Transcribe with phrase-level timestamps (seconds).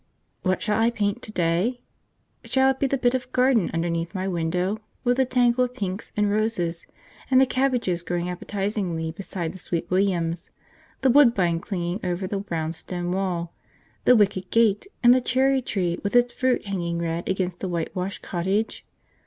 [0.41, 1.79] What shall I paint to day?
[2.43, 6.11] Shall it be the bit of garden underneath my window, with the tangle of pinks
[6.17, 6.87] and roses,
[7.29, 10.49] and the cabbages growing appetisingly beside the sweet williams,
[11.01, 13.53] the woodbine climbing over the brown stone wall,
[14.05, 18.23] the wicket gate, and the cherry tree with its fruit hanging red against the whitewashed
[18.23, 18.83] cottage?